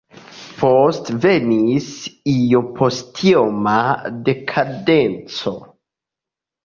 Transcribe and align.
Poste 0.61 1.17
venis 1.25 1.89
iompostioma 2.35 3.77
dekadenco. 4.31 5.55